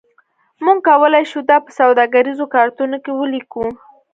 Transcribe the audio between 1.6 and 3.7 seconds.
په سوداګریزو کارتونو کې ولیکو